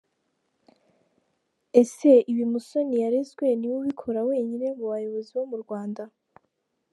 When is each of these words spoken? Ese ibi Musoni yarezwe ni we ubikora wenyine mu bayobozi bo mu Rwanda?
Ese 1.81 2.11
ibi 2.31 2.43
Musoni 2.51 2.95
yarezwe 3.03 3.45
ni 3.55 3.67
we 3.71 3.75
ubikora 3.81 4.19
wenyine 4.29 4.67
mu 4.77 4.85
bayobozi 4.91 5.29
bo 5.37 5.43
mu 5.51 5.57
Rwanda? 5.63 6.03